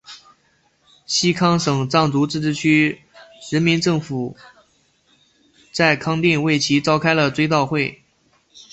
[1.05, 3.03] 西康省藏族自治区
[3.51, 4.35] 人民政府
[5.71, 8.01] 在康定为其召开了追悼会。